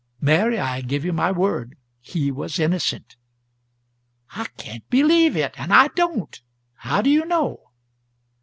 "Mary, 0.19 0.57
I 0.57 0.81
give 0.81 1.05
you 1.05 1.13
my 1.13 1.31
word 1.31 1.77
he 1.99 2.31
was 2.31 2.57
innocent." 2.57 3.17
"I 4.31 4.45
can't 4.57 4.89
believe 4.89 5.37
it 5.37 5.53
and 5.59 5.71
I 5.71 5.89
don't. 5.89 6.41
How 6.73 7.03
do 7.03 7.11
you 7.11 7.23
know?" 7.23 7.69